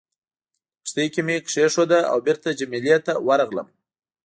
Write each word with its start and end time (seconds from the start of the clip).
په 0.73 0.79
کښتۍ 0.85 1.07
کې 1.13 1.21
مې 1.27 1.35
کېښوده 1.49 1.99
او 2.11 2.17
بېرته 2.25 2.49
جميله 2.59 2.97
ته 3.05 3.13
ورغلم. 3.27 3.67